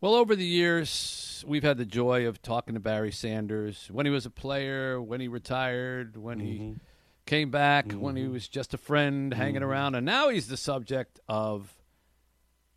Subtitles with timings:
[0.00, 4.12] Well, over the years, we've had the joy of talking to Barry Sanders when he
[4.12, 6.46] was a player, when he retired, when Mm-hmm.
[6.46, 6.74] he
[7.24, 9.64] came back, when he was just a friend hanging Mm-hmm.
[9.64, 11.74] around, and now he's the subject of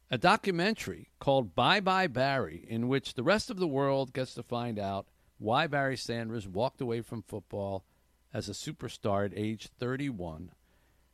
[0.09, 4.43] a documentary called Bye Bye Barry, in which the rest of the world gets to
[4.43, 5.05] find out
[5.38, 7.83] why Barry Sanders walked away from football
[8.33, 10.51] as a superstar at age 31.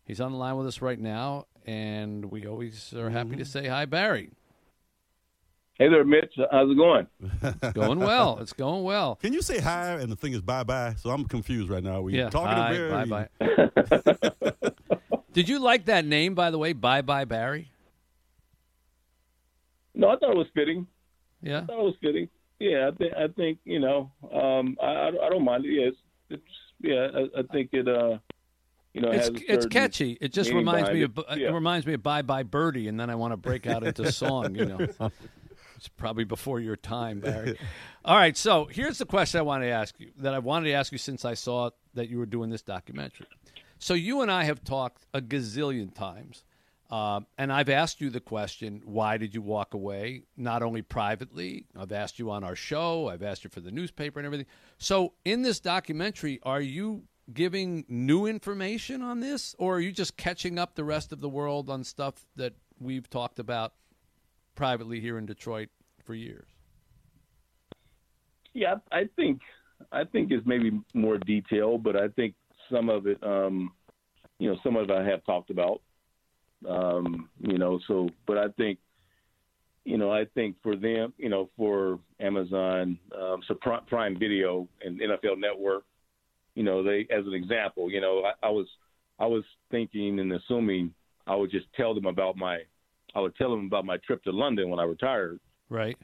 [0.05, 3.39] He's on the line with us right now, and we always are happy Mm-hmm.
[3.39, 4.29] to say hi, Barry.
[5.77, 6.33] Hey there, Mitch.
[6.51, 7.05] How's it going?
[7.73, 8.37] Going well.
[8.39, 9.15] It's going well.
[9.15, 10.95] Can you say hi and the thing is bye bye?
[10.97, 11.99] So I'm confused right now.
[12.01, 12.29] We Yeah.
[12.29, 13.05] talking Hi, to Barry.
[13.05, 13.29] bye
[14.61, 14.71] bye.
[15.33, 16.71] Did you like that name, by the way?
[16.71, 17.71] Bye bye Barry.
[19.93, 20.87] No, I thought it was fitting.
[21.41, 21.59] Yeah.
[21.59, 22.29] I thought it was fitting.
[22.59, 25.71] Yeah, I think I think you know, um, I I I don't mind it.
[25.73, 25.97] Yeah, it's,
[26.29, 26.43] it's
[26.79, 28.17] yeah, I, I think it uh,
[28.93, 30.17] you know, It's it's catchy.
[30.21, 31.49] It just reminds me behind of it.
[31.49, 34.09] it reminds me of Bye Bye Birdie, and then I want to break out into
[34.13, 34.55] song.
[34.55, 34.87] You know,
[35.75, 37.57] it's probably before your time, Barry.
[38.05, 40.73] All right, so here's the question I want to ask you that I wanted to
[40.73, 43.27] ask you since I saw that you were doing this documentary.
[43.79, 46.43] So you and I have talked a gazillion times,
[46.89, 50.23] um, and I've asked you the question: Why did you walk away?
[50.37, 54.19] Not only privately, I've asked you on our show, I've asked you for the newspaper
[54.19, 54.47] and everything.
[54.77, 60.15] So in this documentary, are you giving new information on this, or are you just
[60.15, 63.73] catching up the rest of the world on stuff that we've talked about
[64.55, 65.69] privately here in Detroit
[66.03, 66.47] for years?
[68.53, 69.41] Yeah, I think
[69.91, 72.35] I think it's maybe more detailed, but I think
[72.71, 73.71] some of it, um,
[74.39, 75.81] you know, some of it I have talked about.
[76.67, 78.79] Um, you know, so but I think,
[79.83, 83.55] you know, I think for them, you know, for Amazon, um, so
[83.87, 85.83] Prime Video and NFL Network,
[86.55, 88.67] you know, they as an example, you know, I, I was
[89.19, 90.93] I was thinking and assuming
[91.27, 92.59] I would just tell them about my
[93.15, 95.39] I would tell them about my trip to London when I retired
[95.69, 95.97] Right.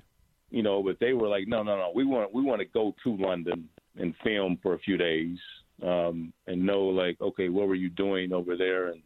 [0.49, 2.95] you know, but they were like, no, no, no, we want we want to go
[3.03, 5.37] to London and film for a few days,
[5.83, 9.01] um, and know like, okay, what were you doing over there, and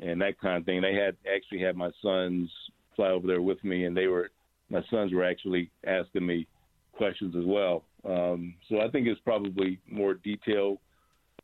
[0.00, 0.82] and that kind of thing.
[0.82, 2.50] They had actually had my sons
[2.94, 4.30] fly over there with me, and they were
[4.68, 6.46] my sons were actually asking me
[6.92, 7.84] questions as well.
[8.04, 10.80] Um, so I think it's probably more detail,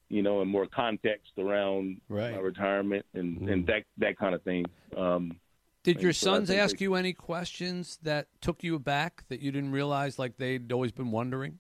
[0.09, 2.33] you know, and more context around Right.
[2.33, 4.65] my retirement and and that that kind of thing.
[4.97, 5.37] Um,
[5.83, 9.51] Did your so sons ask they- you any questions that took you aback that you
[9.51, 11.59] didn't realize, like they'd always been wondering?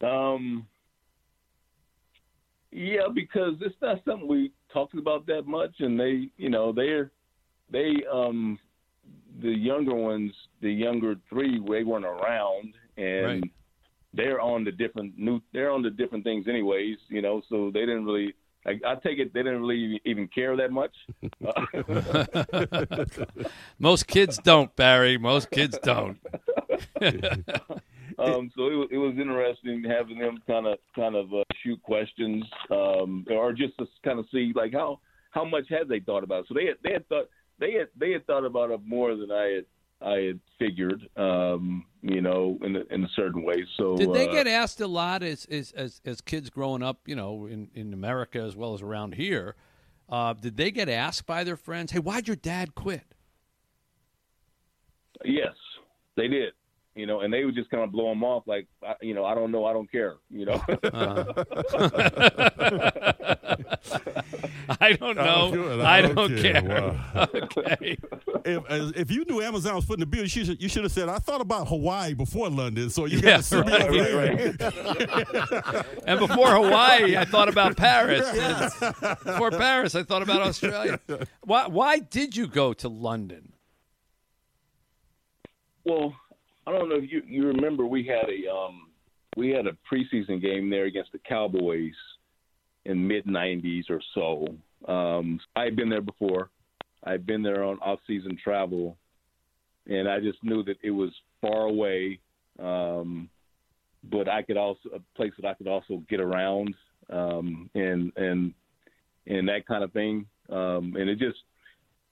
[0.00, 0.68] Um,
[2.70, 7.10] yeah, because it's not something we talked about that much, and they, you know, they're
[7.70, 8.58] they um
[9.40, 13.52] the younger ones, the younger three, they weren't around, and Right.
[14.12, 17.80] they're on the different new, they're on the different things anyways, you know, so they
[17.80, 18.34] didn't really.
[18.66, 20.94] I, I take it they didn't really even care that much.
[23.78, 25.16] Most kids don't, Barry.
[25.16, 26.18] Most kids don't.
[28.18, 31.82] um, so it was, it was interesting having them kind of kind of uh, shoot
[31.82, 36.24] questions, um, or just to kind of see like how how much had they thought
[36.24, 36.40] about.
[36.40, 36.46] It.
[36.48, 39.30] So they had they had thought they had they had thought about it more than
[39.30, 39.64] I had
[40.00, 43.64] I had figured, um, you know, in a, in a certain way.
[43.76, 47.00] So Did they uh, get asked a lot as as as, as kids growing up,
[47.06, 49.56] you know, in, in America as well as around here?
[50.08, 53.14] Uh, did they get asked by their friends, "Hey, why'd your dad quit?"
[55.24, 55.54] Yes,
[56.16, 56.52] they did.
[56.98, 59.24] You know, and they would just kind of blow them off, like, I, you know,
[59.24, 60.16] I don't know, I don't care.
[60.30, 60.54] You know,
[60.92, 61.44] uh-huh.
[64.80, 65.50] I don't know.
[65.52, 65.80] good.
[65.80, 66.60] I I don't, don't care.
[66.60, 66.60] care.
[66.60, 67.28] Wow.
[67.34, 67.96] okay.
[68.44, 71.08] If, if you knew Amazon was putting the bill, you should you should have said
[71.08, 72.90] I thought about Hawaii before London.
[72.90, 75.86] So you Yeah, got to right, right, right.
[76.04, 78.28] And before Hawaii, I thought about Paris.
[79.24, 80.98] Before Paris, I thought about Australia.
[81.42, 83.52] Why, why did you go to London?
[85.84, 86.14] Well,
[86.68, 88.90] I don't know if you you remember we had a um
[89.38, 91.94] we had a preseason game there against the Cowboys
[92.84, 94.92] in mid '90s or so.
[94.92, 96.50] Um, I had been there before.
[97.04, 98.98] I'd been there on off-season travel,
[99.86, 101.10] and I just knew that it was
[101.40, 102.18] far away,
[102.58, 103.30] um,
[104.10, 106.74] but I could also a place that I could also get around
[107.08, 108.52] um, and and
[109.26, 110.26] and that kind of thing.
[110.50, 111.38] Um, and it just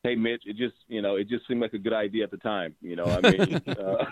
[0.06, 2.37] hey Mitch, it just you know it just seemed like a good idea at the
[2.37, 2.75] time.
[2.81, 4.05] You know, I mean, uh,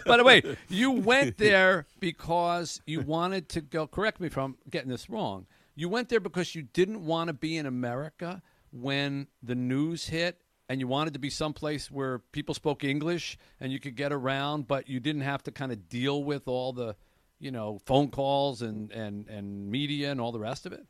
[0.06, 3.86] By the way, you went there because you wanted to go.
[3.86, 5.46] Correct me if I'm getting this wrong.
[5.76, 8.42] You went there because you didn't want to be in America
[8.72, 13.72] when the news hit, and you wanted to be someplace where people spoke English and
[13.72, 16.96] you could get around, but you didn't have to kind of deal with all the,
[17.38, 20.86] you know, phone calls and and and media and all the rest of it.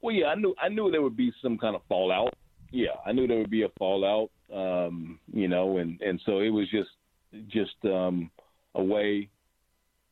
[0.00, 2.34] well, yeah, I knew I knew there would be some kind of fallout.
[2.70, 6.50] Yeah, I knew there would be a fallout, um, you know, and and so it
[6.50, 6.90] was just
[7.48, 8.30] just um,
[8.74, 9.28] a way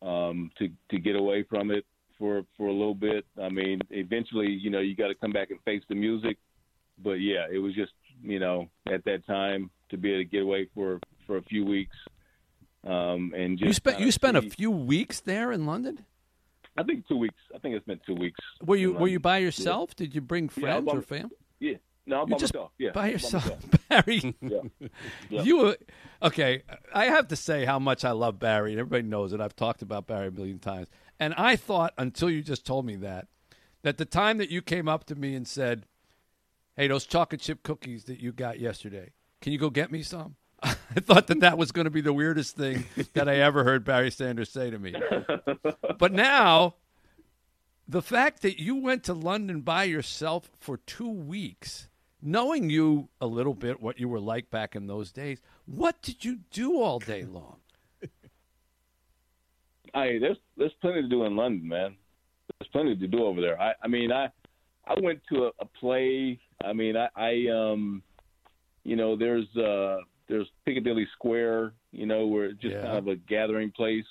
[0.03, 1.85] um, to to get away from it
[2.19, 3.25] for for a little bit.
[3.41, 6.37] I mean, eventually, you know, you got to come back and face the music.
[7.03, 10.43] But yeah, it was just you know at that time to be able to get
[10.43, 11.97] away for for a few weeks.
[12.85, 16.05] Um, and just You spent you spent a few weeks there in London.
[16.77, 17.35] I think two weeks.
[17.55, 18.39] I think it's been two weeks.
[18.65, 19.97] Were you were you by yourself?
[19.97, 21.37] Did you bring friends by- or family?
[21.59, 21.77] Yeah.
[22.09, 22.73] No, I'm You by just myself.
[22.79, 23.61] Yeah, by I'm by yourself.
[23.89, 24.35] Barry.
[24.41, 24.61] Yeah.
[25.29, 25.43] Yeah.
[25.43, 25.77] You
[26.23, 26.63] okay?
[26.95, 29.41] I have to say how much I love Barry, and everybody knows it.
[29.41, 30.89] I've talked about Barry a million times,
[31.21, 33.29] and I thought until you just told me that,
[33.83, 35.87] that the time that you came up to me and said,
[36.77, 39.13] "Hey, those chocolate chip cookies that you got yesterday,
[39.43, 42.13] can you go get me some?" I thought that that was going to be the
[42.15, 44.95] weirdest thing that I ever heard Barry Sanders say to me.
[45.99, 46.75] But now,
[47.87, 51.88] the fact that you went to London by yourself for two weeks,
[52.23, 56.25] knowing you a little bit what you were like back in those days, what did
[56.25, 57.57] you do all day long?
[59.95, 61.97] Hey, there's there's plenty to do in London, man.
[62.59, 63.61] There's plenty to do over there.
[63.61, 64.29] I, I mean, I
[64.87, 66.39] I went to a, a play.
[66.65, 68.03] I mean, I, I um,
[68.85, 69.99] you know, there's uh,
[70.29, 72.83] there's Piccadilly Square, you know, where it's just Yeah.
[72.83, 74.05] kind of a gathering place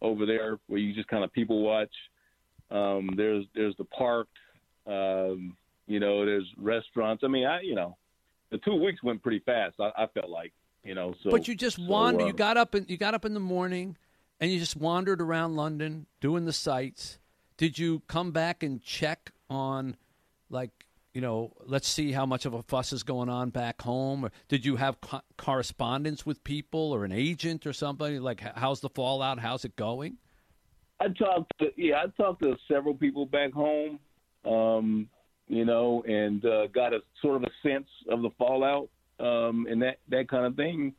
[0.00, 1.92] over there where you just kind of people watch.
[2.70, 4.28] Um, there's there's the park.
[4.86, 5.56] Um,
[5.86, 7.22] you know, there's restaurants.
[7.24, 7.96] I mean, I you know,
[8.50, 9.76] the two weeks went pretty fast.
[9.80, 10.52] I, I felt like,
[10.84, 11.30] you know, so.
[11.30, 12.24] but you just so, wandered.
[12.24, 13.96] uh, you got up and you got up in the morning,
[14.40, 17.18] and you just wandered around London doing the sights.
[17.56, 19.96] Did you come back and check on,
[20.50, 20.86] like
[21.16, 24.26] you know, let's see how much of a fuss is going on back home?
[24.26, 28.18] Or did you have co- correspondence with people or an agent or somebody?
[28.18, 29.38] Like, how's the fallout?
[29.38, 30.18] How's it going?
[31.00, 33.98] I talked to yeah, I talked to several people back home,
[34.44, 35.08] um,
[35.48, 38.88] you know, and uh, got a sort of a sense of the fallout
[39.20, 40.92] um, and that that kind of thing,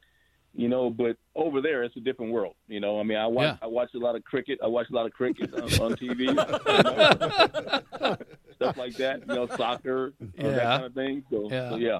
[0.55, 0.89] you know.
[0.89, 2.99] But over there, it's a different world, you know.
[2.99, 3.57] I mean, I watch Yeah.
[3.61, 4.59] I watch a lot of cricket.
[4.63, 8.17] I watch a lot of cricket on, on TV, you know?
[8.55, 10.51] stuff like that, you know, soccer, uh, Yeah.
[10.51, 11.23] that kind of thing.
[11.29, 11.69] So Yeah.
[11.69, 11.99] so, yeah.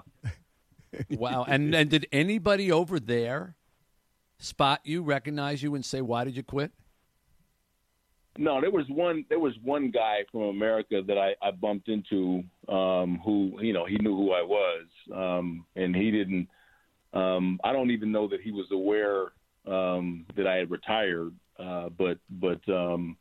[1.12, 1.46] Wow.
[1.48, 3.56] And and did anybody over there
[4.40, 6.72] spot you, recognize you, and say, "Why did you quit"?
[8.38, 9.26] No, there was one.
[9.30, 13.86] There was one guy from America that I, I bumped into, um, who you know
[13.86, 16.48] he knew who I was, um, and he didn't.
[17.14, 19.32] Um, I don't even know that he was aware
[19.66, 23.18] um, that I had retired, uh, but but um,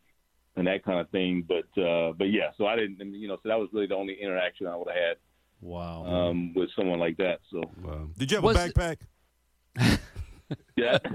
[0.57, 1.47] and that kind of thing.
[1.47, 3.15] But uh, but yeah, so I didn't.
[3.15, 5.17] You know, so that was really the only interaction I would have had
[5.63, 6.05] Wow.
[6.05, 7.41] um, with someone like that.
[7.51, 8.09] So Wow.
[8.19, 8.99] Did you have Was a it- backpack?
[10.77, 10.99] yeah,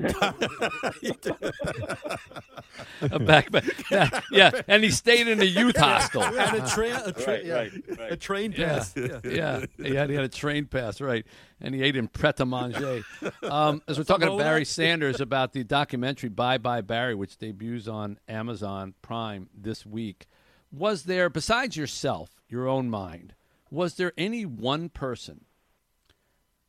[3.02, 3.90] a backpack.
[3.92, 6.24] Yeah, yeah, and he stayed in a youth hostel.
[6.24, 8.94] and a, tra- a, tra- right, yeah, right, a train pass.
[8.96, 9.20] Yeah.
[9.24, 11.26] yeah, he had, he had a train pass, right?
[11.60, 13.04] And he ate in Pret a Manger.
[13.44, 14.40] Um, as we're talking to Samoa?
[14.44, 20.26] Barry Sanders about the documentary "Bye Bye Barry," which debuts on Amazon Prime this week,
[20.72, 23.36] was there, besides yourself, your own mind,
[23.70, 25.46] was there any one person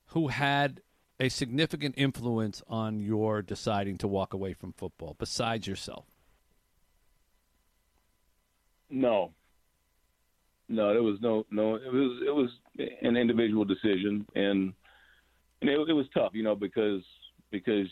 [0.08, 0.82] who had
[1.22, 6.04] a significant influence on your deciding to walk away from football, besides yourself?
[8.90, 9.32] No.
[10.68, 11.76] No, there was no no.
[11.76, 12.50] It was it was
[13.02, 14.72] an individual decision, and
[15.60, 17.02] and it, it was tough, you know, because
[17.50, 17.86] because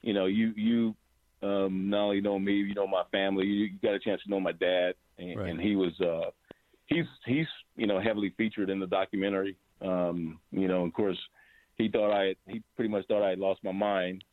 [0.00, 0.94] you know you you
[1.42, 3.46] um, not only know me, you know my family.
[3.46, 5.50] You, got a chance to know my dad, and, Right.
[5.50, 6.30] and he was uh,
[6.86, 9.56] he's he's you know heavily featured in the documentary.
[9.82, 11.18] Um, you know, of course,
[11.78, 14.24] he thought I he pretty much thought I had lost my mind.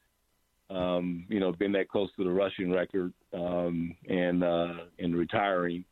[0.70, 5.86] Um, you know, been that close to the rushing record, um, and uh, and retiring.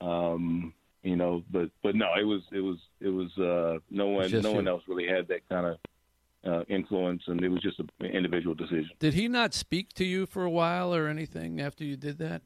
[0.00, 0.72] Um,
[1.02, 4.50] you know, but but no, it was it was it was uh, no one no
[4.50, 4.56] you.
[4.56, 5.78] one else really had that kind of
[6.50, 8.90] uh, influence, and it was just an individual decision.
[8.98, 12.42] Did he not speak to you for a while or anything after you did that?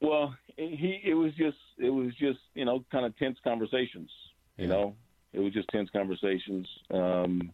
[0.00, 4.10] Well, he it was just it was just you know kind of tense conversations.
[4.56, 4.96] You know,
[5.32, 7.50] it was just tense conversations, um,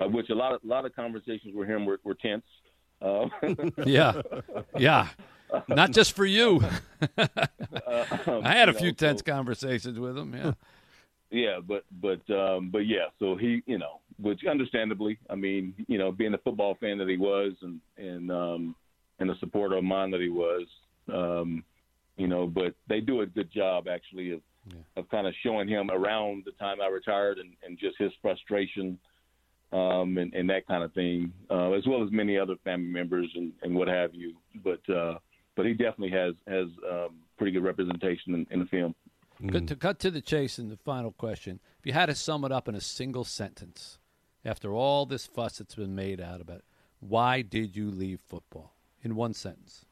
[0.00, 2.44] of which a lot of a lot of conversations with him were, were tense.
[3.02, 3.26] Uh,
[3.86, 4.20] Yeah,
[4.78, 5.08] yeah.
[5.68, 6.60] Not just for you.
[7.18, 7.28] um,
[8.44, 10.34] I had a few know, tense so- conversations with him.
[10.34, 10.52] Yeah,
[11.30, 13.06] Yeah, but but um, but yeah.
[13.18, 17.08] So he, you know, which understandably, I mean, you know, being a football fan that
[17.08, 18.74] he was, and and um,
[19.18, 20.66] and the supporter of mine that he was,
[21.12, 21.64] um,
[22.16, 24.40] you know, but they do a good job actually of
[24.96, 28.98] of kind of showing him around the time I retired and, and just his frustration.
[29.72, 33.28] Um, and, and that kind of thing, uh, as well as many other family members
[33.34, 34.36] and, and what have you.
[34.62, 35.18] But uh,
[35.56, 38.94] but he definitely has has um, pretty good representation in, in the film.
[39.44, 41.58] Good to cut to the chase in the final question.
[41.80, 43.98] If you had to sum it up in a single sentence,
[44.44, 46.62] after all this fuss that's been made out of it,
[47.00, 48.74] why did you leave football?
[49.02, 49.84] In one sentence.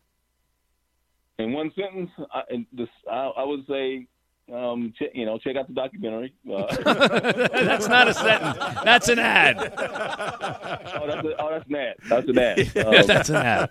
[1.39, 4.07] In one sentence, I, in this, I, I would say,
[4.53, 6.35] um, ch- you know, check out the documentary.
[6.51, 8.59] Uh, that's not a sentence.
[8.85, 9.57] That's an ad.
[9.79, 11.97] oh, that's a, oh, that's an ad.
[12.09, 12.73] That's an ad.
[12.87, 13.71] Um, that's an ad.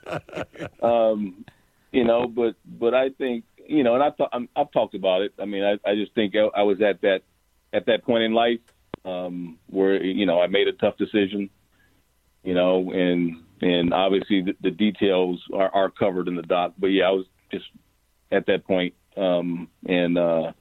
[0.82, 1.46] um,
[1.92, 5.34] you know, but but I think you know, and I've th- I've talked about it.
[5.40, 7.22] I mean, I, I just think I, I was at that
[7.74, 8.60] at that point in life
[9.06, 11.50] um, where you know I made a tough decision.
[12.44, 16.74] You know, and and obviously the, the details are, are covered in the doc.
[16.78, 17.66] But yeah, I was just
[18.32, 20.54] at that point, um, and uh,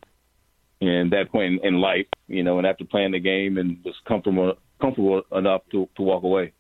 [0.80, 3.94] and that point in, in life, you know, and after playing the game and was
[4.06, 6.52] comfortable comfortable enough to to walk away.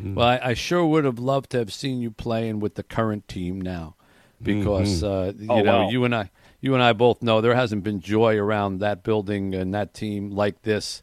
[0.00, 0.14] Mm-hmm.
[0.14, 3.28] Well, I, I sure would have loved to have seen you playing with the current
[3.28, 3.96] team now,
[4.42, 5.50] because mm-hmm.
[5.50, 5.90] uh, oh, you Oh, know wow.
[5.90, 9.54] you and I, you and I both know there hasn't been joy around that building
[9.54, 11.02] and that team like this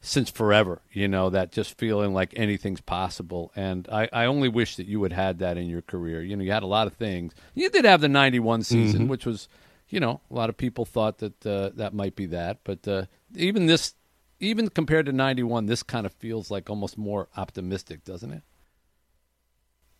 [0.00, 0.80] since forever.
[0.92, 5.02] You know that just feeling like anything's possible, and I, I only wish that you
[5.02, 6.22] had had that in your career.
[6.22, 7.34] You know, you had a lot of things.
[7.54, 9.10] You did have the '91 season, mm-hmm.
[9.10, 9.48] which was,
[9.88, 13.06] you know, a lot of people thought that uh, that might be that, but uh,
[13.34, 13.94] even this.
[14.40, 18.44] Even compared to '91, this kind of feels like almost more optimistic, doesn't it?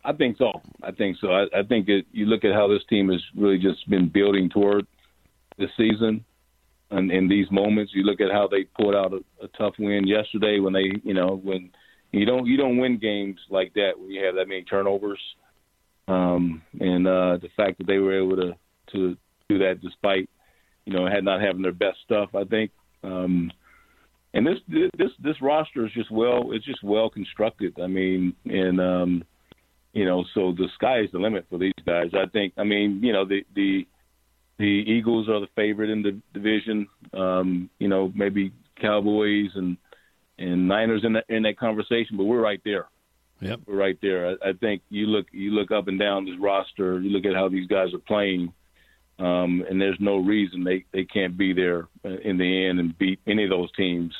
[0.03, 0.61] I think so.
[0.81, 1.31] I think so.
[1.31, 4.49] I, I think it, you look at how this team has really just been building
[4.49, 4.87] toward
[5.57, 6.23] this season,
[6.89, 10.07] and in these moments, you look at how they pulled out a, a tough win
[10.07, 11.69] yesterday when they, you know, when
[12.11, 15.19] you don't you don't win games like that when you have that many turnovers,
[16.07, 18.53] um, and uh, the fact that they were able to
[18.93, 19.17] to
[19.49, 20.29] do that despite,
[20.85, 22.29] you know, had not having their best stuff.
[22.35, 22.71] I think.
[23.03, 23.51] Um,
[24.33, 27.79] and this this this roster is just well it's just well constructed.
[27.81, 29.23] I mean, and um,
[29.93, 32.11] you know, so the sky is the limit for these guys.
[32.13, 32.53] I think.
[32.57, 33.87] I mean, you know, the the
[34.59, 36.87] the Eagles are the favorite in the division.
[37.13, 39.77] Um, you know, maybe Cowboys and
[40.37, 42.87] and Niners in that in that conversation, but we're right there.
[43.41, 43.61] Yep.
[43.65, 44.31] We're right there.
[44.43, 46.99] I, I think you look you look up and down this roster.
[46.99, 48.53] You look at how these guys are playing,
[49.19, 53.19] um, and there's no reason they they can't be there in the end and beat
[53.27, 54.13] any of those teams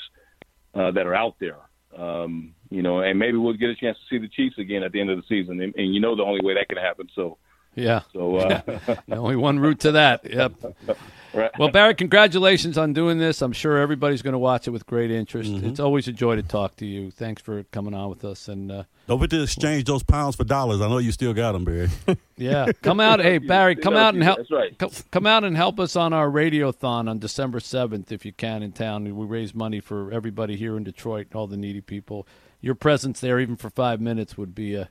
[0.75, 1.58] uh, that are out there.
[1.98, 4.91] Um, you know, and maybe we'll get a chance to see the Chiefs again at
[4.91, 7.10] the end of the season, and, and you know the only way that can happen.
[7.15, 7.38] So,
[7.75, 8.01] Yeah.
[8.13, 8.62] so uh,
[9.12, 10.24] Only one route to that.
[10.32, 10.53] Yep.
[11.39, 11.51] right.
[11.60, 13.41] Well, Barry, congratulations on doing this.
[13.41, 15.51] I'm sure everybody's going to watch it with great interest.
[15.51, 15.67] Mm-hmm.
[15.67, 17.12] It's always a joy to talk to you.
[17.12, 18.48] Thanks for coming on with us.
[18.48, 20.81] And uh, Don't forget to exchange those pounds for dollars.
[20.81, 21.89] I know you still got them, Barry.
[22.38, 23.19] yeah, come out.
[23.19, 24.38] Hey, Barry, come out and help.
[24.38, 25.12] That's right.
[25.12, 28.72] Come out and help us on our radiothon on December 7th if you can in
[28.72, 29.03] town.
[29.03, 32.27] We raise money for everybody here in Detroit, all the needy people.
[32.62, 34.89] Your presence there, even for five minutes, would be a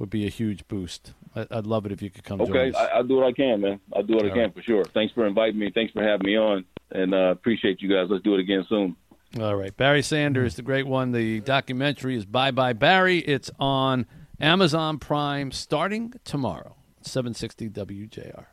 [0.00, 1.12] would be a huge boost.
[1.36, 2.74] I, I'd love it if you could come join Okay, us.
[2.76, 3.78] I, I'll do what I can, man.
[3.94, 4.82] I'll do what I can for sure.
[4.84, 5.70] Thanks for inviting me.
[5.72, 8.06] Thanks for having me on, and uh, appreciate you guys.
[8.10, 8.96] Let's do it again soon.
[9.38, 9.76] All right.
[9.76, 11.12] Barry Sanders, the great one.
[11.12, 13.18] The documentary is Bye Bye Barry.
[13.18, 14.06] It's on
[14.40, 18.46] Amazon Prime starting tomorrow, 760 WJR.